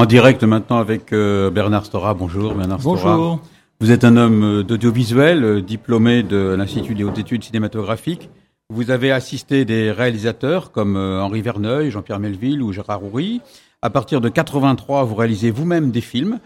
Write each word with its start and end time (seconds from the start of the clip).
En 0.00 0.06
direct 0.06 0.42
maintenant 0.44 0.78
avec 0.78 1.12
euh, 1.12 1.50
Bernard 1.50 1.84
Stora. 1.84 2.14
Bonjour 2.14 2.54
Bernard 2.54 2.80
Stora. 2.80 3.18
Bonjour. 3.18 3.40
Vous 3.80 3.90
êtes 3.90 4.02
un 4.02 4.16
homme 4.16 4.42
euh, 4.42 4.62
d'audiovisuel, 4.62 5.44
euh, 5.44 5.60
diplômé 5.60 6.22
de 6.22 6.54
l'Institut 6.56 6.94
des 6.94 7.04
hautes 7.04 7.18
études 7.18 7.44
cinématographiques. 7.44 8.30
Vous 8.70 8.90
avez 8.90 9.12
assisté 9.12 9.66
des 9.66 9.92
réalisateurs 9.92 10.72
comme 10.72 10.96
Henri 10.96 11.42
Verneuil, 11.42 11.90
Jean-Pierre 11.90 12.18
Melville 12.18 12.62
ou 12.62 12.72
Gérard 12.72 13.04
Houry. 13.04 13.42
À 13.82 13.90
partir 13.90 14.22
de 14.22 14.30
83, 14.30 15.04
vous 15.04 15.16
réalisez 15.16 15.50
vous-même 15.50 15.90
des 15.90 16.00
films 16.00 16.38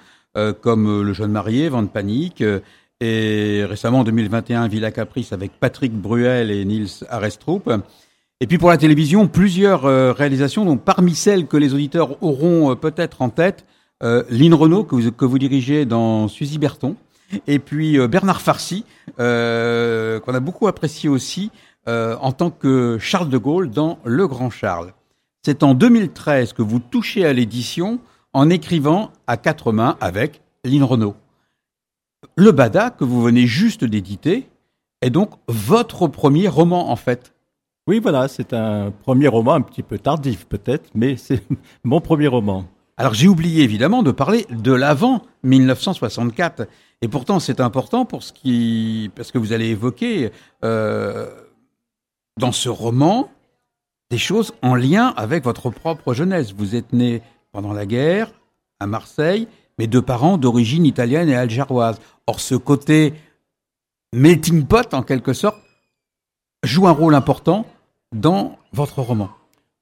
comme 0.62 1.02
Le 1.02 1.12
jeune 1.12 1.30
marié, 1.30 1.68
Vent 1.68 1.82
de 1.82 1.88
panique 1.88 2.42
et 3.00 3.64
récemment 3.68 4.00
en 4.00 4.04
2021 4.04 4.66
Villa 4.66 4.90
Caprice 4.90 5.32
avec 5.32 5.52
Patrick 5.60 5.92
Bruel 5.92 6.50
et 6.50 6.64
Niels 6.64 6.88
Arestrup. 7.08 7.70
Et 8.44 8.46
puis 8.46 8.58
pour 8.58 8.68
la 8.68 8.76
télévision, 8.76 9.26
plusieurs 9.26 9.86
euh, 9.86 10.12
réalisations, 10.12 10.66
donc 10.66 10.82
parmi 10.82 11.14
celles 11.14 11.46
que 11.46 11.56
les 11.56 11.72
auditeurs 11.72 12.22
auront 12.22 12.70
euh, 12.70 12.74
peut-être 12.74 13.22
en 13.22 13.30
tête, 13.30 13.64
euh, 14.02 14.22
Lynn 14.28 14.52
Renault, 14.52 14.84
que 14.84 15.24
vous, 15.24 15.38
dirigez 15.38 15.86
dans 15.86 16.28
Suzy 16.28 16.58
Berton, 16.58 16.94
et 17.46 17.58
puis 17.58 17.96
Bernard 18.06 18.42
Farcy, 18.42 18.84
qu'on 19.16 19.24
a 19.24 20.40
beaucoup 20.40 20.66
apprécié 20.66 21.08
aussi 21.08 21.50
en 21.86 22.32
tant 22.32 22.50
que 22.50 22.98
Charles 23.00 23.30
de 23.30 23.38
Gaulle 23.38 23.70
dans 23.70 23.98
Le 24.04 24.28
Grand 24.28 24.50
Charles. 24.50 24.92
C'est 25.42 25.62
en 25.62 25.72
2013 25.72 26.52
que 26.52 26.60
vous 26.60 26.80
touchez 26.80 27.24
à 27.24 27.32
l'édition 27.32 27.98
en 28.34 28.50
écrivant 28.50 29.10
à 29.26 29.38
quatre 29.38 29.72
mains 29.72 29.96
avec 30.02 30.42
Lynn 30.64 30.82
Renault. 30.82 31.14
Le 32.36 32.52
Bada, 32.52 32.90
que 32.90 33.04
vous 33.04 33.22
venez 33.22 33.46
juste 33.46 33.84
d'éditer, 33.84 34.50
est 35.00 35.08
donc 35.08 35.30
votre 35.48 36.08
premier 36.08 36.46
roman 36.46 36.90
en 36.90 36.96
fait. 36.96 37.33
Oui, 37.86 38.00
voilà, 38.00 38.28
c'est 38.28 38.54
un 38.54 38.90
premier 38.90 39.28
roman 39.28 39.52
un 39.54 39.60
petit 39.60 39.82
peu 39.82 39.98
tardif 39.98 40.46
peut-être, 40.46 40.88
mais 40.94 41.16
c'est 41.18 41.42
mon 41.84 42.00
premier 42.00 42.28
roman. 42.28 42.64
Alors 42.96 43.12
j'ai 43.12 43.28
oublié 43.28 43.62
évidemment 43.62 44.02
de 44.02 44.10
parler 44.10 44.46
de 44.50 44.72
l'avant 44.72 45.22
1964, 45.42 46.66
et 47.02 47.08
pourtant 47.08 47.40
c'est 47.40 47.60
important 47.60 48.06
pour 48.06 48.22
ce 48.22 48.32
qui, 48.32 49.10
parce 49.14 49.32
que 49.32 49.36
vous 49.38 49.52
allez 49.52 49.68
évoquer 49.68 50.30
euh, 50.64 51.28
dans 52.38 52.52
ce 52.52 52.70
roman 52.70 53.28
des 54.10 54.16
choses 54.16 54.54
en 54.62 54.74
lien 54.74 55.12
avec 55.18 55.44
votre 55.44 55.68
propre 55.68 56.14
jeunesse. 56.14 56.54
Vous 56.56 56.76
êtes 56.76 56.94
né 56.94 57.20
pendant 57.52 57.74
la 57.74 57.84
guerre 57.84 58.32
à 58.80 58.86
Marseille, 58.86 59.46
mais 59.78 59.88
deux 59.88 60.02
parents 60.02 60.38
d'origine 60.38 60.86
italienne 60.86 61.28
et 61.28 61.36
algéroise. 61.36 61.98
Or 62.26 62.40
ce 62.40 62.54
côté 62.54 63.12
melting 64.14 64.64
pot 64.64 64.94
en 64.94 65.02
quelque 65.02 65.34
sorte 65.34 65.58
joue 66.62 66.86
un 66.86 66.92
rôle 66.92 67.14
important 67.14 67.66
dans 68.14 68.56
votre 68.72 69.02
roman. 69.02 69.30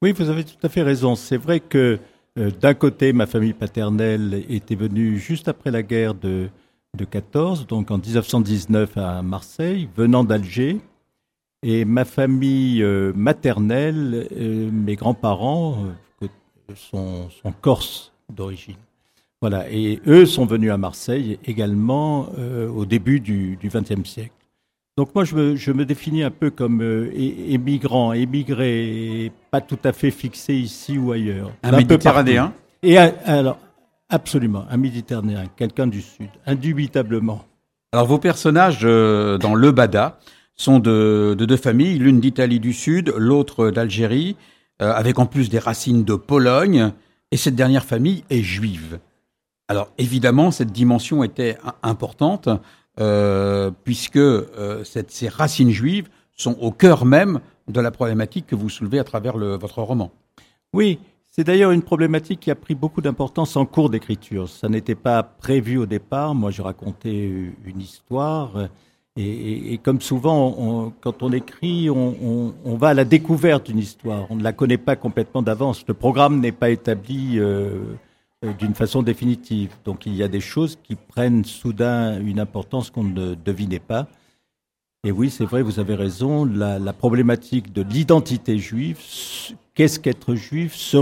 Oui, 0.00 0.12
vous 0.12 0.28
avez 0.28 0.42
tout 0.42 0.56
à 0.64 0.69
fait 0.69 0.83
raison. 0.83 1.14
C'est 1.14 1.36
vrai 1.36 1.61
que 1.61 2.00
euh, 2.39 2.50
d'un 2.50 2.74
côté, 2.74 3.12
ma 3.12 3.27
famille 3.27 3.52
paternelle 3.52 4.44
était 4.48 4.74
venue 4.74 5.19
juste 5.19 5.48
après 5.48 5.70
la 5.70 5.83
guerre 5.83 6.14
de, 6.14 6.48
de 6.97 7.05
14, 7.05 7.66
donc 7.66 7.91
en 7.91 7.98
1919 7.98 8.97
à 8.97 9.22
Marseille, 9.22 9.89
venant 9.94 10.24
d'Alger. 10.24 10.80
Et 11.62 11.84
ma 11.84 12.05
famille 12.05 12.83
euh, 12.83 13.12
maternelle, 13.14 14.27
euh, 14.33 14.70
mes 14.72 14.96
grands-parents 14.96 15.86
sont, 16.74 17.28
sont 17.30 17.52
corses 17.61 18.12
d'origine. 18.33 18.77
Voilà, 19.41 19.70
et 19.70 20.00
eux 20.06 20.24
sont 20.24 20.46
venus 20.46 20.72
à 20.72 20.78
Marseille 20.78 21.39
également 21.44 22.28
au 22.30 22.84
début 22.86 23.19
du 23.19 23.58
XXe 23.61 24.08
siècle. 24.08 24.41
Donc 24.98 25.14
moi, 25.14 25.24
je 25.24 25.34
me, 25.34 25.56
je 25.56 25.72
me, 25.72 25.86
définis 25.86 26.22
un 26.22 26.30
peu 26.30 26.50
comme 26.50 26.82
euh, 26.82 27.10
émigrant, 27.16 28.12
émigré, 28.12 29.32
pas 29.50 29.62
tout 29.62 29.78
à 29.84 29.92
fait 29.92 30.10
fixé 30.10 30.54
ici 30.54 30.98
ou 30.98 31.12
ailleurs. 31.12 31.50
Un, 31.62 31.78
méditerranéen 31.78 32.52
Et 32.82 32.98
alors, 32.98 33.58
absolument, 34.10 34.66
un 34.70 34.76
méditerranéen, 34.76 35.44
quelqu'un 35.56 35.86
du 35.86 36.02
Sud, 36.02 36.28
indubitablement. 36.44 37.42
Alors 37.92 38.06
vos 38.06 38.18
personnages 38.18 38.80
euh, 38.84 39.38
dans 39.38 39.54
Le 39.54 39.72
Bada 39.72 40.18
sont 40.56 40.78
de, 40.78 41.34
de 41.38 41.44
deux 41.46 41.56
familles, 41.56 41.98
l'une 41.98 42.20
d'Italie 42.20 42.61
du 42.61 42.74
Sud, 42.74 43.14
l'autre 43.17 43.70
d'Algérie, 43.70 44.36
euh, 44.83 44.92
avec 44.92 45.18
en 45.18 45.24
plus 45.24 45.48
des 45.48 45.58
racines 45.58 46.05
de 46.05 46.14
Pologne, 46.17 46.92
et 47.30 47.38
cette 47.38 47.55
dernière 47.55 47.86
famille 47.86 48.24
est 48.28 48.42
juive. 48.42 48.98
Alors 49.68 49.88
évidemment, 49.96 50.50
cette 50.50 50.70
dimension 50.70 51.24
était 51.24 51.56
importante. 51.83 52.50
Euh, 53.01 53.70
puisque 53.85 54.17
euh, 54.17 54.85
ces 54.85 55.29
racines 55.29 55.70
juives 55.70 56.08
sont 56.36 56.58
au 56.61 56.70
cœur 56.70 57.07
même 57.07 57.41
de 57.69 57.80
la 57.80 57.91
problématique 57.91 58.47
que 58.47 58.55
vous 58.55 58.69
soulevez 58.69 58.98
à 58.98 59.05
travers 59.05 59.39
votre 59.39 59.80
roman. 59.80 60.11
Oui, 60.75 60.98
c'est 61.30 61.45
d'ailleurs 61.45 61.70
une 61.70 61.83
problématique 61.83 62.41
qui 62.41 62.51
a 62.51 62.55
pris 62.55 62.75
beaucoup 62.75 63.01
d'importance 63.01 63.57
en 63.57 63.64
cours 63.64 63.89
d'écriture. 63.89 64.48
Ça 64.48 64.69
n'était 64.69 64.95
pas 64.95 65.23
prévu 65.23 65.79
au 65.79 65.86
départ. 65.86 66.35
Moi, 66.35 66.51
je 66.51 66.61
racontais 66.61 67.30
une 67.64 67.80
histoire. 67.80 68.69
Et, 69.17 69.79
comme 69.83 70.01
souvent, 70.01 70.92
quand 71.03 71.23
on 71.23 71.33
écrit, 71.33 71.91
on, 71.91 72.77
va 72.77 72.89
à 72.89 72.95
la 72.95 73.05
découverte 73.05 73.67
d'une 73.67 73.79
histoire. 73.79 74.27
On 74.30 74.36
ne 74.36 74.42
la 74.42 74.53
connaît 74.53 74.79
pas 74.79 74.97
complètement 74.97 75.42
d'avance. 75.42 75.85
Le 75.86 75.95
programme 75.95 76.41
n'est 76.41 76.53
pas 76.53 76.70
établi 76.70 77.39
euh, 77.39 77.95
d'une 78.58 78.75
façon 78.75 79.03
définitive. 79.03 79.70
Donc 79.85 80.07
il 80.07 80.14
y 80.14 80.23
a 80.23 80.29
des 80.29 80.41
choses 80.41 80.79
qui 80.83 80.97
prennent 80.97 81.45
soudain 81.45 82.20
une 82.20 82.41
importance 82.41 82.91
qu'on 82.91 83.05
ne 83.05 83.35
devinait 83.35 83.79
pas. 83.79 84.08
Et 85.05 85.11
oui, 85.11 85.30
c'est 85.30 85.45
vrai, 85.45 85.63
vous 85.63 85.80
avez 85.80 85.97
raison, 85.97 86.45
la, 86.45 86.92
problématique 86.92 87.73
de 87.73 87.83
l'identité 87.83 88.58
juive, 88.58 88.98
qu'est-ce 89.75 89.98
qu'être 89.98 90.36
juif, 90.36 90.95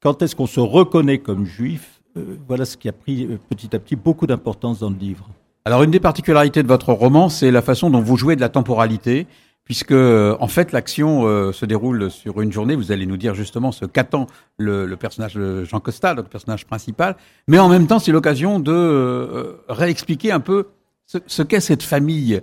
quand 0.00 0.22
est-ce 0.22 0.34
qu'on 0.34 0.46
se 0.46 0.60
reconnaît 0.60 1.18
comme 1.18 1.44
juif, 1.44 2.00
euh, 2.16 2.38
voilà 2.48 2.64
ce 2.64 2.78
qui 2.78 2.88
a 2.88 2.92
pris 2.92 3.24
euh, 3.24 3.38
petit 3.50 3.76
à 3.76 3.78
petit 3.78 3.94
beaucoup 3.94 4.26
d'importance 4.26 4.78
dans 4.78 4.88
le 4.88 4.96
livre. 4.96 5.28
Alors 5.66 5.82
une 5.82 5.90
des 5.90 6.00
particularités 6.00 6.62
de 6.62 6.68
votre 6.68 6.92
roman, 6.92 7.28
c'est 7.28 7.50
la 7.50 7.60
façon 7.60 7.90
dont 7.90 8.00
vous 8.00 8.16
jouez 8.16 8.36
de 8.36 8.40
la 8.40 8.48
temporalité 8.48 9.26
puisque 9.66 9.92
euh, 9.92 10.36
en 10.40 10.46
fait 10.46 10.72
l'action 10.72 11.26
euh, 11.26 11.52
se 11.52 11.66
déroule 11.66 12.10
sur 12.10 12.40
une 12.40 12.52
journée. 12.52 12.74
Vous 12.74 12.92
allez 12.92 13.04
nous 13.04 13.18
dire 13.18 13.34
justement 13.34 13.72
ce 13.72 13.84
qu'attend 13.84 14.28
le, 14.56 14.94
personnage 14.94 15.34
de 15.34 15.64
Jean 15.64 15.80
Costa, 15.80 16.14
le 16.14 16.22
personnage 16.22 16.64
principal, 16.64 17.16
mais 17.48 17.58
en 17.58 17.68
même 17.68 17.86
temps 17.86 17.98
c'est 17.98 18.12
l'occasion 18.12 18.58
de 18.60 18.72
euh, 18.72 19.52
réexpliquer 19.68 20.32
un 20.32 20.40
peu 20.40 20.68
ce, 21.04 21.42
qu'est 21.42 21.60
cette 21.60 21.82
famille. 21.82 22.40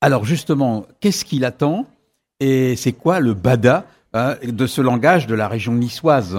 Alors 0.00 0.24
justement, 0.24 0.86
qu'est-ce 1.00 1.24
qu'il 1.24 1.44
attend 1.44 1.86
et 2.38 2.76
c'est 2.76 2.92
quoi 2.92 3.20
le 3.20 3.32
bada 3.32 3.86
hein, 4.12 4.36
de 4.46 4.66
ce 4.66 4.82
langage 4.82 5.26
de 5.26 5.34
la 5.34 5.48
région 5.48 5.72
niçoise? 5.72 6.38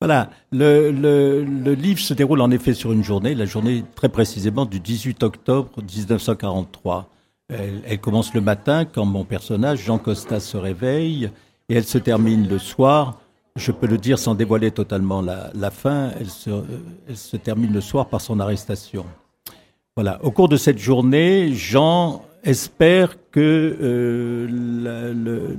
Voilà, 0.00 0.30
le, 0.52 1.42
livre 1.74 1.98
se 1.98 2.14
déroule 2.14 2.40
en 2.40 2.52
effet 2.52 2.72
sur 2.72 2.92
une 2.92 3.02
journée, 3.02 3.34
la 3.34 3.46
journée 3.46 3.84
très 3.96 4.08
précisément 4.08 4.64
du 4.64 4.78
18 4.78 5.24
octobre 5.24 5.70
1943. 5.82 7.10
Elle, 7.50 7.98
commence 7.98 8.34
le 8.34 8.42
matin 8.42 8.84
quand 8.84 9.06
mon 9.06 9.24
personnage, 9.24 9.82
Jean 9.82 9.96
Costa, 9.96 10.38
se 10.38 10.58
réveille 10.58 11.30
et 11.70 11.76
elle 11.76 11.84
se 11.84 11.96
termine 11.96 12.46
le 12.46 12.58
soir. 12.58 13.20
Je 13.56 13.72
peux 13.72 13.86
le 13.86 13.96
dire 13.96 14.18
sans 14.18 14.34
dévoiler 14.34 14.70
totalement 14.70 15.22
la, 15.22 15.70
fin, 15.70 16.10
elle 16.20 16.28
se, 16.28 16.50
elle 17.08 17.16
se, 17.16 17.38
termine 17.38 17.72
le 17.72 17.80
soir 17.80 18.08
par 18.08 18.20
son 18.20 18.38
arrestation. 18.38 19.06
Voilà. 19.96 20.22
Au 20.22 20.30
cours 20.30 20.50
de 20.50 20.58
cette 20.58 20.76
journée, 20.76 21.54
Jean 21.54 22.22
espère 22.44 23.16
que 23.30 23.76
euh, 23.80 25.56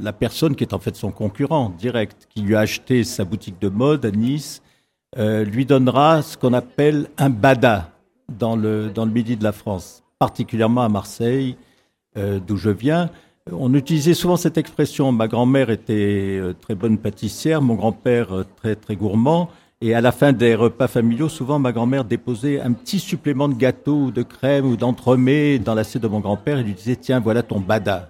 la, 0.00 0.12
personne 0.12 0.54
qui 0.54 0.64
est 0.64 0.74
en 0.74 0.78
fait 0.78 0.94
son 0.96 1.12
concurrent 1.12 1.70
direct, 1.70 2.28
qui 2.28 2.42
lui 2.42 2.54
a 2.56 2.60
acheté 2.60 3.04
sa 3.04 3.24
boutique 3.24 3.58
de 3.58 3.70
mode 3.70 4.04
à 4.04 4.10
Nice, 4.10 4.62
euh, 5.16 5.44
lui 5.44 5.64
donnera 5.64 6.20
ce 6.20 6.36
qu'on 6.36 6.52
appelle 6.52 7.08
un 7.16 7.30
bada 7.30 7.90
dans 8.28 8.54
le 8.54 8.92
midi 9.06 9.38
de 9.38 9.44
la 9.44 9.52
France 9.52 10.02
particulièrement 10.22 10.82
à 10.82 10.88
Marseille, 10.88 11.56
euh, 12.16 12.38
d'où 12.38 12.56
je 12.56 12.70
viens. 12.70 13.10
On 13.50 13.74
utilisait 13.74 14.14
souvent 14.14 14.36
cette 14.36 14.56
expression. 14.56 15.10
Ma 15.10 15.26
grand-mère 15.26 15.68
était 15.68 16.38
euh, 16.40 16.52
très 16.52 16.76
bonne 16.76 16.96
pâtissière, 16.96 17.60
mon 17.60 17.74
grand-père 17.74 18.32
euh, 18.32 18.46
très 18.54 18.76
très 18.76 18.94
gourmand. 18.94 19.50
Et 19.80 19.96
à 19.96 20.00
la 20.00 20.12
fin 20.12 20.32
des 20.32 20.54
repas 20.54 20.86
familiaux, 20.86 21.28
souvent 21.28 21.58
ma 21.58 21.72
grand-mère 21.72 22.04
déposait 22.04 22.60
un 22.60 22.72
petit 22.72 23.00
supplément 23.00 23.48
de 23.48 23.54
gâteau 23.54 23.96
ou 23.96 24.10
de 24.12 24.22
crème 24.22 24.64
ou 24.64 24.76
d'entremets 24.76 25.58
dans 25.58 25.74
l'assiette 25.74 26.04
de 26.04 26.08
mon 26.08 26.20
grand-père 26.20 26.60
et 26.60 26.62
lui 26.62 26.74
disait 26.74 26.94
tiens 26.94 27.18
voilà 27.18 27.42
ton 27.42 27.58
bada. 27.58 28.08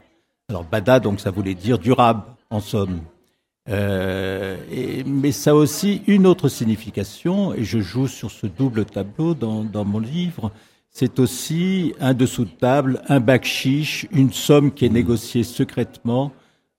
Alors 0.50 0.64
bada 0.64 1.00
donc 1.00 1.18
ça 1.18 1.30
voulait 1.30 1.54
dire 1.54 1.78
durable 1.78 2.24
en 2.50 2.60
somme. 2.60 3.00
mais 3.66 5.32
ça 5.32 5.52
a 5.52 5.54
aussi 5.54 6.02
une 6.06 6.26
autre 6.26 6.50
signification 6.50 7.54
et 7.54 7.64
je 7.64 7.78
joue 7.78 8.06
sur 8.06 8.30
ce 8.30 8.46
double 8.46 8.84
tableau 8.84 9.32
dans, 9.32 9.64
dans 9.64 9.86
mon 9.86 9.98
livre 9.98 10.52
c'est 10.92 11.18
aussi 11.18 11.94
un 12.00 12.14
dessous 12.14 12.44
de 12.44 12.50
table, 12.50 13.02
un 13.08 13.18
bac 13.18 13.48
une 14.12 14.32
somme 14.32 14.72
qui 14.72 14.84
est 14.84 14.90
négociée 14.90 15.42
secrètement 15.42 16.32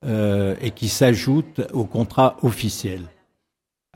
euh, 0.04 0.54
et 0.62 0.70
qui 0.70 0.88
s'ajoute 0.88 1.60
au 1.72 1.84
contrat 1.84 2.36
officiel. 2.42 3.02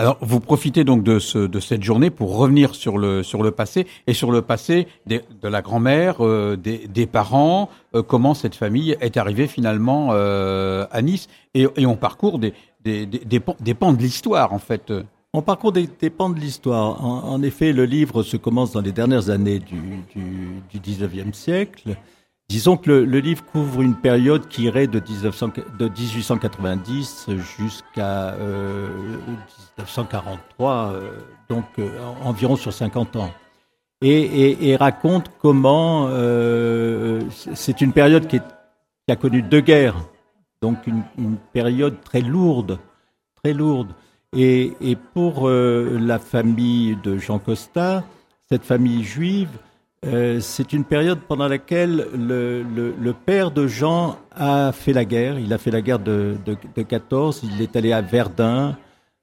Alors, 0.01 0.17
vous 0.21 0.39
profitez 0.39 0.85
donc 0.85 1.03
de, 1.03 1.19
ce, 1.19 1.39
de 1.39 1.59
cette 1.59 1.83
journée 1.83 2.11
pour 2.11 2.37
revenir 2.37 2.77
sur 2.77 2.99
le, 2.99 3.25
sur 3.25 3.43
le 3.43 3.51
passé 3.51 3.87
et 4.07 4.15
sur 4.15 4.31
le 4.31 4.43
passé 4.43 4.87
de 5.07 5.23
la 5.43 5.61
grand-mère, 5.61 6.25
euh, 6.25 6.57
des, 6.57 6.87
des, 6.87 7.07
parents, 7.07 7.69
euh, 7.97 8.03
comment 8.05 8.35
cette 8.35 8.55
famille 8.55 8.97
est 9.01 9.17
arrivée 9.17 9.49
finalement 9.49 10.11
euh, 10.13 10.87
à 10.93 11.03
Nice. 11.03 11.27
Et, 11.55 11.67
et, 11.77 11.85
on 11.85 11.97
parcourt 11.97 12.39
des, 12.39 12.55
des, 12.85 13.07
des, 13.07 13.27
des, 13.27 13.75
pans, 13.75 13.93
de 13.93 14.01
l'histoire, 14.01 14.53
en 14.53 14.61
fait. 14.61 14.93
On 15.35 15.43
parcourt 15.43 15.73
des, 15.73 15.87
pans 16.11 16.31
de 16.31 16.41
l'histoire. 16.41 17.05
En, 17.05 17.43
effet, 17.43 17.73
le 17.73 17.85
livre 17.85 18.23
se 18.23 18.37
commence 18.39 18.73
dans 18.73 18.81
les 18.81 18.93
dernières 18.93 19.29
années 19.29 19.59
du, 19.59 20.03
du, 20.15 20.63
du 20.71 20.81
19e 20.81 21.35
siècle. 21.35 21.97
Disons 22.49 22.79
que 22.79 22.91
le, 22.91 23.21
livre 23.21 23.45
couvre 23.45 23.83
une 23.83 23.95
période 23.95 24.49
qui 24.49 24.63
irait 24.63 24.87
de, 24.87 25.01
1900, 25.01 25.51
de 25.79 25.89
1890 25.89 27.27
jusqu'à 27.59 28.31
euh, 28.33 28.89
1943, 29.77 30.93
euh, 30.95 31.11
donc 31.51 31.67
euh, 31.79 31.91
environ 32.25 32.57
sur 32.57 32.73
50 32.73 33.17
ans. 33.17 33.31
Et, 34.01 34.77
raconte 34.77 35.31
comment 35.39 36.07
euh, 36.09 37.21
c'est 37.55 37.83
une 37.83 37.93
période 37.93 38.27
qui, 38.27 38.41
a 39.11 39.17
connu 39.17 39.43
deux 39.43 39.61
guerres, 39.61 39.97
donc 40.63 40.87
une 40.87 41.37
période 41.53 42.01
très 42.03 42.23
lourde, 42.23 42.79
très 43.43 43.53
lourde. 43.53 43.93
Et, 44.37 44.73
et 44.81 44.97
pour 44.97 45.49
euh, 45.49 45.99
la 45.99 46.19
famille 46.19 46.97
de 47.03 47.17
Jean 47.17 47.39
Costa, 47.39 48.05
cette 48.51 48.65
famille 48.65 49.03
juive, 49.03 49.49
euh, 50.07 50.39
c'est 50.41 50.73
une 50.73 50.85
période 50.85 51.21
pendant 51.27 51.49
laquelle 51.49 52.07
le, 52.15 52.63
le, 52.63 52.95
le, 53.01 53.13
père 53.13 53.51
de 53.51 53.67
Jean 53.67 54.19
a 54.35 54.73
fait 54.73 54.93
la 54.93 55.05
guerre. 55.05 55.39
Il 55.39 55.53
a 55.53 55.59
fait 55.59 55.71
la 55.71 55.81
guerre 55.81 55.99
de, 55.99 56.37
de, 56.45 56.57
de 56.77 56.83
14. 56.83 57.43
Il 57.43 57.63
est 57.63 57.75
allé 57.75 57.93
à 57.93 58.01
Verdun 58.01 58.77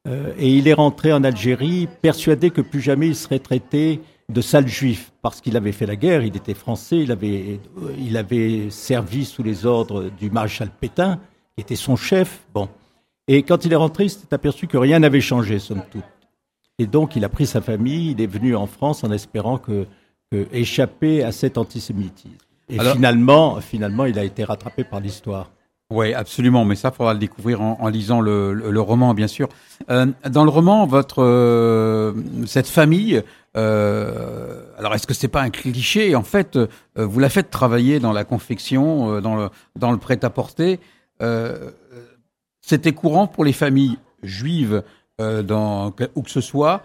euh, 0.07 0.33
et 0.37 0.49
il 0.49 0.67
est 0.67 0.73
rentré 0.73 1.13
en 1.13 1.23
Algérie 1.23 1.87
persuadé 2.01 2.49
que 2.49 2.61
plus 2.61 2.81
jamais 2.81 3.07
il 3.07 3.15
serait 3.15 3.39
traité 3.39 4.01
de 4.27 4.41
sale 4.41 4.67
juif 4.67 5.11
parce 5.21 5.39
qu'il 5.39 5.55
avait 5.55 5.71
fait 5.71 5.85
la 5.85 5.95
guerre. 5.95 6.23
Il 6.23 6.35
était 6.35 6.55
français. 6.55 6.97
Il 6.97 7.11
avait, 7.11 7.59
il 7.97 8.17
avait 8.17 8.69
servi 8.69 9.23
sous 9.23 9.43
les 9.43 9.65
ordres 9.65 10.09
du 10.19 10.29
maréchal 10.29 10.69
Pétain, 10.81 11.19
qui 11.55 11.61
était 11.61 11.75
son 11.75 11.95
chef. 11.95 12.41
Bon. 12.53 12.67
Et 13.27 13.43
quand 13.43 13.65
il 13.65 13.73
est 13.73 13.77
rentré, 13.77 14.05
il 14.05 14.09
s'est 14.09 14.33
aperçu 14.33 14.67
que 14.67 14.77
rien 14.77 14.99
n'avait 14.99 15.21
changé, 15.21 15.59
somme 15.59 15.83
toute. 15.91 16.03
Et 16.77 16.85
donc, 16.85 17.15
il 17.15 17.23
a 17.23 17.29
pris 17.29 17.45
sa 17.45 17.61
famille. 17.61 18.11
Il 18.11 18.21
est 18.21 18.27
venu 18.27 18.55
en 18.55 18.67
France 18.67 19.03
en 19.03 19.11
espérant 19.11 19.57
que 19.57 19.87
échapper 20.51 21.23
à 21.23 21.31
cet 21.31 21.57
antisémitisme. 21.57 22.35
Et 22.67 22.79
finalement, 22.79 23.61
finalement, 23.61 24.05
il 24.05 24.19
a 24.19 24.23
été 24.23 24.43
rattrapé 24.43 24.83
par 24.83 24.99
l'histoire. 24.99 25.51
Oui, 25.91 26.13
absolument, 26.13 26.65
mais 26.65 26.75
ça, 26.75 26.91
faudra 26.91 27.13
le 27.13 27.19
découvrir 27.19 27.61
en, 27.61 27.77
en 27.79 27.87
lisant 27.89 28.19
le, 28.19 28.53
le, 28.53 28.71
le, 28.71 28.81
roman, 28.81 29.13
bien 29.13 29.27
sûr. 29.27 29.47
Euh, 29.91 30.07
dans 30.27 30.43
le 30.43 30.49
roman, 30.49 30.87
votre 30.87 31.21
euh, 31.21 32.11
cette 32.47 32.67
famille, 32.67 33.21
euh, 33.55 34.63
alors 34.79 34.95
est-ce 34.95 35.05
que 35.05 35.13
c'est 35.13 35.27
pas 35.27 35.41
un 35.41 35.51
cliché? 35.51 36.15
En 36.15 36.23
fait, 36.23 36.55
euh, 36.55 36.67
vous 36.95 37.19
la 37.19 37.29
faites 37.29 37.51
travailler 37.51 37.99
dans 37.99 38.13
la 38.13 38.23
confection, 38.23 39.11
euh, 39.11 39.21
dans 39.21 39.35
le 39.35 39.49
dans 39.75 39.91
le 39.91 39.97
prêt-à-porter. 39.97 40.79
C'était 42.65 42.93
courant 42.93 43.27
pour 43.27 43.45
les 43.45 43.53
familles 43.53 43.97
juives, 44.23 44.83
dans 45.19 45.93
où 46.15 46.21
que 46.21 46.31
ce 46.31 46.41
soit, 46.41 46.83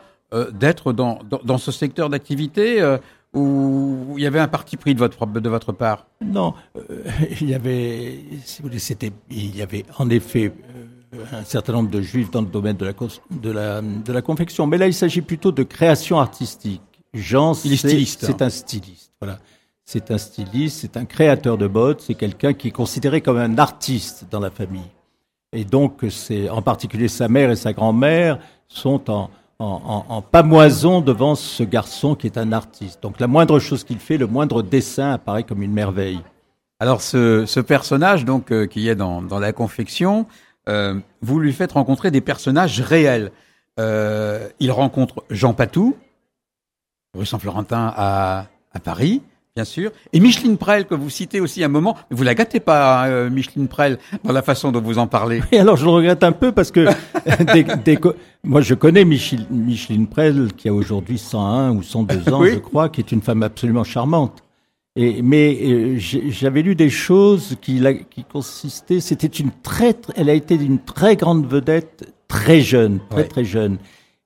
d'être 0.52 0.92
dans, 0.92 1.20
dans, 1.28 1.40
dans 1.42 1.58
ce 1.58 1.72
secteur 1.72 2.10
d'activité 2.10 2.98
ou 3.34 4.14
il 4.16 4.22
y 4.22 4.26
avait 4.26 4.40
un 4.40 4.48
parti 4.48 4.76
pris 4.76 4.94
de 4.94 4.98
votre 4.98 5.26
de 5.26 5.48
votre 5.48 5.72
part 5.72 6.06
Non, 6.24 6.54
euh, 6.76 7.04
il 7.40 7.48
y 7.48 7.54
avait, 7.54 8.18
si 8.44 8.60
vous 8.60 8.68
voulez, 8.68 8.80
c'était, 8.80 9.12
il 9.30 9.56
y 9.56 9.62
avait 9.62 9.84
en 9.98 10.10
effet 10.10 10.52
euh, 11.14 11.24
un 11.32 11.44
certain 11.44 11.74
nombre 11.74 11.90
de 11.90 12.00
juifs 12.00 12.30
dans 12.30 12.40
le 12.40 12.48
domaine 12.48 12.76
de 12.76 12.86
la 12.86 12.92
de 13.30 13.50
la 13.50 13.82
de 13.82 14.12
la 14.12 14.22
confection, 14.22 14.66
mais 14.66 14.78
là 14.78 14.86
il 14.86 14.94
s'agit 14.94 15.20
plutôt 15.20 15.52
de 15.52 15.62
création 15.62 16.18
artistique. 16.18 16.82
Jean, 17.14 17.54
il 17.64 17.72
est 17.72 17.76
styliste. 17.76 18.24
C'est 18.24 18.42
hein. 18.42 18.46
un 18.46 18.50
styliste, 18.50 19.12
voilà. 19.20 19.38
C'est 19.84 20.12
un 20.12 20.18
styliste, 20.18 20.80
c'est 20.80 20.96
un 20.96 21.04
créateur 21.04 21.58
de 21.58 21.66
mode, 21.66 22.00
c'est 22.00 22.14
quelqu'un 22.14 22.52
qui 22.52 22.68
est 22.68 22.72
considéré 22.72 23.20
comme 23.20 23.38
un 23.38 23.58
artiste 23.58 24.26
dans 24.30 24.38
la 24.38 24.50
famille. 24.50 24.86
Et 25.52 25.64
donc, 25.64 26.04
c'est 26.10 26.48
en 26.48 26.62
particulier 26.62 27.08
sa 27.08 27.28
mère 27.28 27.50
et 27.50 27.56
sa 27.56 27.72
grand-mère 27.72 28.38
sont 28.68 29.10
en, 29.10 29.30
en, 29.58 30.04
en, 30.08 30.22
pamoison 30.22 31.00
devant 31.00 31.34
ce 31.34 31.62
garçon 31.64 32.14
qui 32.14 32.26
est 32.26 32.38
un 32.38 32.52
artiste. 32.52 33.02
Donc 33.02 33.18
la 33.18 33.26
moindre 33.26 33.58
chose 33.58 33.84
qu'il 33.84 33.98
fait, 33.98 34.16
le 34.16 34.26
moindre 34.26 34.62
dessin 34.62 35.12
apparaît 35.12 35.42
comme 35.42 35.62
une 35.62 35.72
merveille. 35.72 36.20
Alors 36.78 37.02
ce, 37.02 37.44
ce 37.46 37.60
personnage 37.60 38.24
donc 38.24 38.52
euh, 38.52 38.66
qui 38.66 38.88
est 38.88 38.94
dans, 38.94 39.20
dans 39.20 39.38
la 39.38 39.52
confection, 39.52 40.26
euh, 40.68 40.98
vous 41.20 41.40
lui 41.40 41.52
faites 41.52 41.72
rencontrer 41.72 42.10
des 42.10 42.20
personnages 42.20 42.80
réels. 42.80 43.32
Euh, 43.78 44.48
il 44.60 44.70
rencontre 44.70 45.24
Jean 45.30 45.52
Patou, 45.52 45.96
rue 47.14 47.26
Saint-Florentin 47.26 47.92
à, 47.94 48.46
à 48.72 48.80
Paris 48.80 49.20
bien 49.60 49.66
sûr. 49.66 49.90
Et 50.14 50.20
Micheline 50.20 50.56
Prel, 50.56 50.86
que 50.86 50.94
vous 50.94 51.10
citez 51.10 51.38
aussi 51.38 51.62
un 51.62 51.68
moment, 51.68 51.94
vous 52.10 52.22
la 52.22 52.34
gâtez 52.34 52.60
pas, 52.60 53.06
euh, 53.08 53.28
Micheline 53.28 53.68
Prel, 53.68 53.98
dans 54.24 54.32
la 54.32 54.40
façon 54.40 54.72
dont 54.72 54.80
vous 54.80 54.96
en 54.96 55.06
parlez. 55.06 55.42
Et 55.52 55.58
alors 55.58 55.76
je 55.76 55.84
le 55.84 55.90
regrette 55.90 56.24
un 56.24 56.32
peu 56.32 56.50
parce 56.50 56.70
que 56.70 56.86
moi 58.44 58.62
je 58.62 58.72
connais 58.72 59.04
Micheline, 59.04 59.46
Micheline 59.50 60.06
Prel, 60.06 60.48
qui 60.56 60.70
a 60.70 60.72
aujourd'hui 60.72 61.18
101 61.18 61.72
ou 61.72 61.82
102 61.82 62.32
ans, 62.32 62.44
je 62.46 62.56
crois, 62.56 62.88
qui 62.88 63.02
est 63.02 63.12
une 63.12 63.20
femme 63.20 63.42
absolument 63.42 63.84
charmante. 63.84 64.42
Et, 64.96 65.20
mais 65.20 65.58
euh, 65.62 65.98
j'avais 65.98 66.62
lu 66.62 66.74
des 66.74 66.90
choses 66.90 67.56
qui, 67.60 67.82
qui 68.10 68.24
consistaient, 68.24 69.00
c'était 69.00 69.26
une 69.26 69.50
très, 69.62 69.94
elle 70.16 70.30
a 70.30 70.34
été 70.34 70.54
une 70.54 70.78
très 70.78 71.16
grande 71.16 71.46
vedette 71.46 72.14
très 72.28 72.62
jeune, 72.62 73.00
très 73.10 73.24
très 73.24 73.44
jeune 73.44 73.76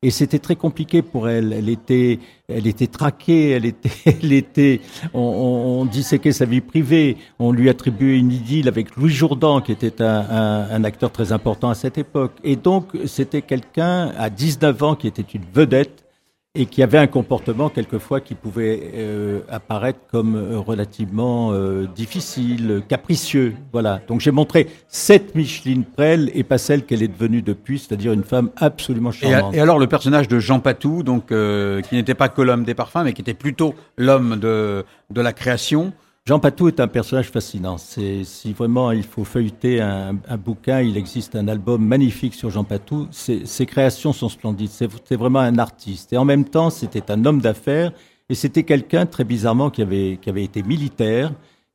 et 0.05 0.11
c'était 0.11 0.39
très 0.39 0.55
compliqué 0.55 1.01
pour 1.01 1.31
elle. 1.31 1.55
Elle 1.55 1.71
était, 1.71 2.19
elle 2.47 2.67
était 2.67 2.89
traquée, 2.89 3.51
elle 3.53 3.65
était, 3.65 3.91
elle 4.05 4.35
était, 4.35 4.83
on, 5.15 5.87
disséquait 5.91 6.33
sa 6.33 6.45
vie 6.45 6.61
privée. 6.61 7.17
On 7.39 7.53
lui 7.53 7.71
attribuait 7.71 8.19
une 8.19 8.31
idylle 8.31 8.69
avec 8.69 8.95
Louis 8.97 9.11
Jourdan, 9.11 9.63
qui 9.63 9.73
était 9.73 10.03
un 10.03 10.85
acteur 10.85 11.11
très 11.11 11.33
important 11.33 11.71
à 11.71 11.75
cette 11.75 11.97
époque. 11.97 12.33
Et 12.45 12.57
donc, 12.57 12.89
c'était 13.07 13.41
quelqu'un 13.41 14.13
à 14.19 14.29
19 14.29 14.83
ans 14.83 14.95
qui 14.95 15.07
était 15.07 15.23
une 15.23 15.45
vedette 15.55 16.04
et 16.57 16.67
qui 16.67 16.85
avait 16.85 16.99
un 16.99 17.09
comportement 17.09 17.69
quelquefois 17.69 18.21
qui 18.21 18.37
pouvait 18.37 18.93
euh, 18.95 19.41
apparaître 19.49 19.99
comme 20.13 20.37
euh, 20.37 20.61
relativement 20.61 21.51
euh, 21.53 21.87
difficile, 21.97 22.83
capricieux. 22.89 23.57
Voilà. 23.73 24.01
Donc 24.07 24.21
j'ai 24.21 24.31
montré 24.31 24.69
cette 24.87 25.35
Micheline 25.35 25.85
Prel 25.85 26.31
et 26.33 26.45
pas 26.45 26.59
celle 26.59 26.85
qu'elle 26.85 27.03
est 27.03 27.09
devenue 27.09 27.43
depuis, 27.43 27.81
c'est-à-dire 27.81 28.13
une 28.13 28.23
femme 28.23 28.51
absolument 28.57 29.11
charmante. 29.11 29.53
Et, 29.53 29.57
et, 29.57 29.61
alors 29.61 29.81
le 29.81 29.89
personnage 29.89 30.29
de 30.29 30.39
Jean 30.39 30.61
Patou, 30.61 31.03
donc 31.03 31.33
euh, 31.33 31.81
qui 31.81 31.97
n'était 31.97 32.15
pas 32.15 32.29
que 32.29 32.41
l'homme 32.41 32.63
des 32.63 32.75
parfums, 32.75 33.03
mais 33.03 33.15
qui 33.15 33.23
était 33.23 33.35
plutôt 33.35 33.75
l'homme 33.99 34.37
de 34.37 34.85
de 35.11 35.21
la 35.21 35.33
création. 35.33 35.93
Jean 36.27 36.39
Patou 36.39 36.69
est 36.69 36.81
un 36.81 36.89
personnage 36.89 37.31
fascinant. 37.31 37.77
C'est 37.77 38.25
si 38.25 38.55
vraiment 38.55 38.93
il 38.93 39.03
faut 39.03 39.25
feuilleter 39.25 39.83
un, 39.83 40.17
un, 40.27 40.37
bouquin, 40.39 40.81
il 40.81 40.97
existe 40.97 41.37
un 41.37 41.49
album 41.49 41.85
magnifique 41.85 42.33
sur 42.33 42.49
Jean 42.49 42.65
Patou. 42.65 43.09
Ses, 43.11 43.45
ses 43.45 43.67
créations 43.67 44.15
sont 44.15 44.31
splendides. 44.31 44.71
C'est 44.71 45.17
vraiment 45.17 45.41
un 45.41 45.59
artiste 45.59 46.15
et 46.15 46.17
en 46.17 46.25
même 46.25 46.47
temps 46.47 46.71
c'était 46.71 47.11
un 47.11 47.27
homme 47.27 47.43
d'affaires 47.43 47.93
et 48.31 48.35
c'était 48.35 48.63
quelqu'un 48.63 49.05
très 49.05 49.25
bizarrement 49.25 49.69
qui 49.69 49.83
avait 49.83 50.19
qui 50.19 50.31
avait 50.31 50.45
été 50.45 50.63
militaire, 50.63 51.31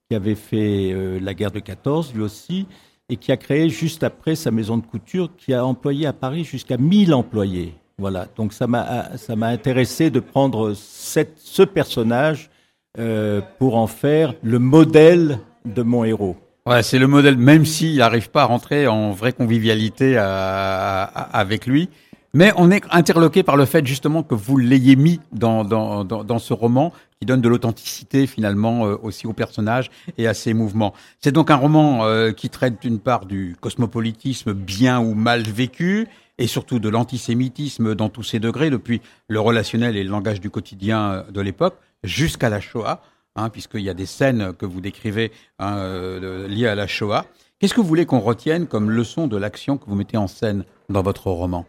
qui 0.10 0.16
avait 0.16 0.34
fait 0.34 0.94
euh, 0.94 1.20
la 1.20 1.36
guerre 1.36 1.52
de 1.52 1.60
14 1.60 2.16
lui 2.16 2.24
aussi 2.24 2.66
et 3.08 3.18
qui 3.18 3.32
a 3.32 3.38
créé 3.38 3.70
juste 3.70 4.02
après 4.02 4.34
sa 4.34 4.50
maison 4.50 4.80
de 4.80 4.86
couture 4.88 5.30
qui 5.38 5.54
a 5.54 5.64
employé 5.64 6.08
à 6.08 6.14
Paris 6.14 6.44
jusqu'à 6.44 6.78
1000 6.78 7.14
employés. 7.14 7.76
Voilà. 8.00 8.26
Donc 8.36 8.54
ça 8.54 8.66
m'a 8.66 9.16
ça 9.16 9.36
m'a 9.36 9.50
intéressé 9.50 10.10
de 10.10 10.20
prendre 10.20 10.74
cette, 10.74 11.38
ce 11.38 11.62
personnage 11.62 12.50
euh, 12.98 13.42
pour 13.60 13.78
en 13.78 13.88
faire 13.88 14.34
le 14.42 14.58
modèle 14.58 15.40
de 15.66 15.84
mon 15.84 16.04
héros. 16.04 16.38
Ouais, 16.66 16.82
c'est 16.82 17.00
le 17.00 17.08
modèle, 17.08 17.38
même 17.38 17.66
s'il 17.66 17.98
n'arrive 17.98 18.30
pas 18.32 18.42
à 18.42 18.46
rentrer 18.46 18.88
en 18.88 19.12
vraie 19.12 19.34
convivialité 19.34 20.18
à, 20.18 21.04
à, 21.04 21.40
avec 21.40 21.68
lui. 21.68 21.90
Mais 22.34 22.52
on 22.58 22.70
est 22.70 22.84
interloqué 22.92 23.42
par 23.42 23.58
le 23.58 23.66
fait 23.66 23.86
justement 23.86 24.22
que 24.22 24.36
vous 24.36 24.58
l'ayez 24.58 24.96
mis 24.96 25.20
dans, 25.32 25.64
dans, 25.64 26.04
dans, 26.04 26.40
ce 26.40 26.54
roman 26.54 26.94
qui 27.20 27.26
donne 27.26 27.42
de 27.42 27.50
l'authenticité 27.50 28.28
finalement 28.28 28.86
euh, 28.86 28.98
aussi 29.02 29.26
au 29.26 29.34
personnage 29.34 29.90
et 30.18 30.28
à 30.28 30.36
ses 30.36 30.54
mouvements. 30.54 30.94
C'est 31.20 31.32
donc 31.32 31.50
un 31.50 31.56
roman 31.56 32.06
euh, 32.06 32.32
qui 32.32 32.50
traite 32.50 32.82
d'une 32.82 33.00
part 33.00 33.26
du 33.26 33.56
cosmopolitisme 33.60 34.54
bien 34.54 35.00
ou 35.00 35.16
mal 35.16 35.42
vécu 35.42 36.08
et 36.38 36.46
surtout 36.46 36.80
de 36.80 36.88
l'antisémitisme 36.88 37.96
dans 37.96 38.10
tous 38.10 38.24
ses 38.24 38.40
degrés, 38.40 38.70
depuis 38.70 39.02
le 39.28 39.40
relationnel 39.40 39.98
et 39.98 40.04
le 40.04 40.10
langage 40.10 40.40
du 40.40 40.50
quotidien 40.50 41.26
de 41.30 41.42
l'époque, 41.42 41.78
jusqu'à 42.04 42.50
la 42.50 42.62
Shoah, 42.62 43.02
hein, 43.36 43.50
puisqu'il 43.50 43.82
y 43.82 43.90
a 43.90 43.94
des 43.94 44.06
scènes 44.06 44.54
que 44.54 44.66
vous 44.66 44.82
décrivez 44.82 45.32
hein, 45.60 45.78
euh, 45.78 46.48
liées 46.48 46.68
à 46.68 46.76
la 46.76 46.88
Shoah. 46.88 47.26
Qu'est-ce 47.60 47.74
que 47.74 47.82
vous 47.82 47.88
voulez 47.88 48.06
qu'on 48.06 48.20
retienne 48.20 48.68
comme 48.68 48.90
leçon 48.90 49.28
de 49.28 49.38
l'action 49.38 49.78
que 49.78 49.86
vous 49.86 49.96
mettez 49.96 50.18
en 50.18 50.28
scène 50.28 50.64
dans 50.90 51.02
votre 51.02 51.28
roman? 51.28 51.66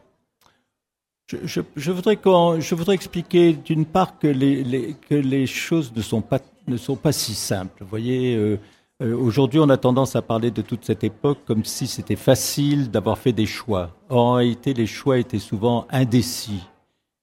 Je, 1.44 1.90
voudrais 1.90 2.94
expliquer 2.94 3.52
d'une 3.52 3.86
part 3.86 4.18
que 4.18 4.26
les, 4.26 5.46
choses 5.46 5.92
ne 5.94 6.02
sont 6.02 6.22
pas, 6.22 6.40
ne 6.66 6.76
sont 6.76 6.96
pas 6.96 7.12
si 7.12 7.34
simples. 7.34 7.82
Vous 7.82 7.88
voyez, 7.88 8.34
euh, 8.34 8.58
euh, 9.02 9.16
aujourd'hui, 9.16 9.60
on 9.60 9.68
a 9.68 9.76
tendance 9.76 10.16
à 10.16 10.22
parler 10.22 10.50
de 10.50 10.62
toute 10.62 10.84
cette 10.84 11.04
époque 11.04 11.38
comme 11.46 11.64
si 11.64 11.86
c'était 11.86 12.16
facile 12.16 12.90
d'avoir 12.90 13.18
fait 13.18 13.32
des 13.32 13.46
choix. 13.46 13.96
Or, 14.08 14.24
en 14.26 14.32
réalité, 14.34 14.74
les 14.74 14.86
choix 14.86 15.18
étaient 15.18 15.38
souvent 15.38 15.86
indécis 15.90 16.62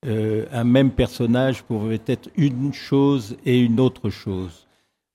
euh, 0.05 0.45
un 0.51 0.63
même 0.63 0.91
personnage 0.91 1.63
pouvait 1.63 2.01
être 2.07 2.29
une 2.37 2.73
chose 2.73 3.35
et 3.45 3.59
une 3.59 3.79
autre 3.79 4.09
chose. 4.09 4.67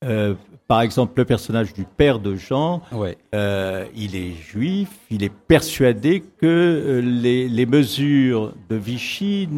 Euh, 0.04 0.34
par 0.66 0.80
exemple, 0.80 1.12
le 1.16 1.24
personnage 1.24 1.72
du 1.72 1.84
père 1.84 2.18
de 2.18 2.34
Jean, 2.34 2.82
Ouais. 2.90 3.16
euh, 3.34 3.86
il 3.94 4.16
est 4.16 4.32
juif, 4.32 4.88
il 5.10 5.22
est 5.22 5.32
persuadé 5.32 6.22
que 6.38 7.00
les, 7.04 7.48
les 7.48 7.66
mesures 7.66 8.52
de 8.68 8.74
Vichy, 8.76 9.48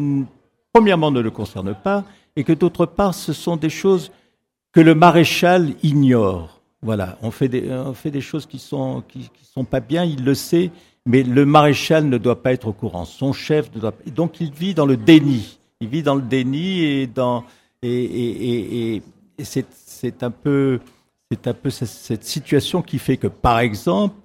premièrement, 0.71 1.09
ne 1.11 1.21
le 1.21 1.31
concernent 1.31 1.75
pas, 1.75 2.03
et 2.35 2.43
que 2.43 2.53
d'autre 2.53 2.85
part, 2.85 3.15
ce 3.15 3.33
sont 3.33 3.55
des 3.57 3.69
choses 3.69 4.11
que 4.73 4.81
le 4.81 4.93
maréchal 4.93 5.73
ignore. 5.83 6.61
Voilà, 6.81 7.17
on 7.23 7.31
fait 7.31 7.47
des, 7.47 7.71
on 7.71 7.93
fait 7.93 8.11
des 8.11 8.21
choses 8.21 8.45
qui 8.45 8.59
sont, 8.59 9.01
qui, 9.07 9.19
qui 9.21 9.45
sont 9.45 9.63
pas 9.63 9.79
bien, 9.79 10.03
il 10.03 10.23
le 10.23 10.35
sait, 10.35 10.69
mais 11.05 11.23
le 11.23 11.45
maréchal 11.45 12.07
ne 12.09 12.17
doit 12.17 12.41
pas 12.41 12.51
être 12.53 12.67
au 12.67 12.73
courant. 12.73 13.05
Son 13.05 13.31
chef 13.33 13.73
ne 13.75 13.79
doit 13.79 13.91
pas. 13.91 14.09
Donc 14.11 14.39
il 14.41 14.51
vit 14.51 14.73
dans 14.73 14.85
le 14.85 14.97
déni. 14.97 15.59
Il 15.81 15.87
vit 15.89 16.03
dans 16.03 16.15
le 16.15 16.21
déni 16.21 16.81
et 16.83 17.07
dans 17.07 17.43
et, 17.81 17.89
et, 17.89 18.49
et, 18.49 18.95
et- 18.95 19.43
c'est, 19.43 20.23
un 20.23 20.31
peu 20.31 20.79
c'est 21.29 21.47
un 21.47 21.53
peu 21.53 21.69
ce- 21.69 21.85
cette 21.85 22.23
situation 22.23 22.81
qui 22.81 22.97
fait 22.99 23.17
que 23.17 23.27
par 23.27 23.59
exemple 23.59 24.15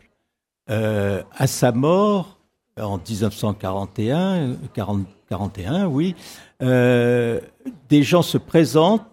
euh, 0.71 1.23
à 1.37 1.47
sa 1.47 1.73
mort 1.73 2.39
en 2.81 2.97
1941 2.99 4.57
40 4.73 5.05
41 5.29 5.87
oui 5.87 6.15
euh, 6.63 7.41
des 7.89 8.03
gens 8.05 8.23
se 8.23 8.39
présentent 8.39 9.05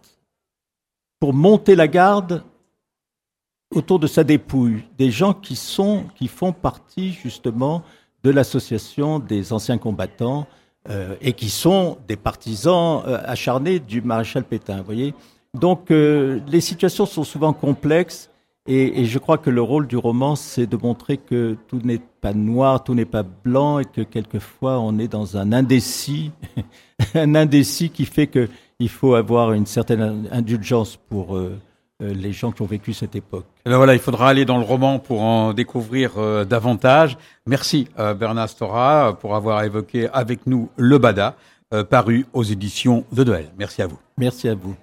pour 1.19 1.33
monter 1.33 1.75
la 1.75 1.87
garde 1.87 2.43
autour 3.77 3.99
de 3.99 4.07
sa 4.07 4.23
dépouille, 4.23 4.83
des 4.97 5.11
gens 5.11 5.33
qui 5.33 5.55
sont 5.55 6.05
qui 6.15 6.27
font 6.27 6.51
partie 6.51 7.11
justement 7.11 7.83
de 8.23 8.31
l'association 8.31 9.19
des 9.19 9.53
anciens 9.53 9.77
combattants 9.77 10.47
euh, 10.89 11.15
et 11.21 11.33
qui 11.33 11.49
sont 11.49 11.97
des 12.07 12.15
partisans 12.15 13.03
euh, 13.05 13.19
acharnés 13.25 13.79
du 13.79 14.01
maréchal 14.01 14.43
Pétain. 14.43 14.81
Voyez, 14.81 15.13
donc 15.53 15.91
euh, 15.91 16.39
les 16.47 16.59
situations 16.59 17.05
sont 17.05 17.23
souvent 17.23 17.53
complexes 17.53 18.31
et, 18.65 19.01
et 19.01 19.05
je 19.05 19.19
crois 19.19 19.37
que 19.37 19.51
le 19.51 19.61
rôle 19.61 19.85
du 19.85 19.95
roman, 19.95 20.35
c'est 20.35 20.65
de 20.65 20.75
montrer 20.75 21.17
que 21.17 21.55
tout 21.67 21.79
n'est 21.83 22.01
pas 22.21 22.33
noir, 22.33 22.83
tout 22.83 22.95
n'est 22.95 23.05
pas 23.05 23.23
blanc 23.23 23.77
et 23.77 23.85
que 23.85 24.01
quelquefois 24.01 24.79
on 24.79 24.97
est 24.97 25.07
dans 25.07 25.37
un 25.37 25.53
indécis, 25.53 26.31
un 27.13 27.35
indécis 27.35 27.91
qui 27.91 28.05
fait 28.05 28.27
que 28.27 28.49
il 28.79 28.89
faut 28.89 29.13
avoir 29.13 29.53
une 29.53 29.67
certaine 29.67 30.27
indulgence 30.31 30.97
pour 31.09 31.39
les 31.99 32.31
gens 32.31 32.51
qui 32.51 32.61
ont 32.61 32.67
vécu 32.67 32.93
cette 32.93 33.15
époque. 33.15 33.45
Alors 33.65 33.79
voilà, 33.79 33.93
il 33.93 33.99
faudra 33.99 34.29
aller 34.29 34.45
dans 34.45 34.57
le 34.57 34.63
roman 34.63 34.99
pour 34.99 35.21
en 35.21 35.53
découvrir 35.53 36.11
euh, 36.17 36.45
davantage. 36.45 37.17
Merci 37.45 37.87
euh, 37.97 38.13
Bernard 38.13 38.49
Stora 38.49 39.09
euh, 39.09 39.13
pour 39.13 39.35
avoir 39.35 39.63
évoqué 39.63 40.07
avec 40.13 40.45
nous 40.45 40.69
Le 40.77 40.97
Bada, 40.99 41.35
euh, 41.73 41.83
paru 41.83 42.25
aux 42.33 42.43
éditions 42.43 43.03
de 43.11 43.23
Noël. 43.23 43.49
Merci 43.57 43.81
à 43.81 43.87
vous. 43.87 43.99
Merci 44.17 44.47
à 44.47 44.55
vous. 44.55 44.75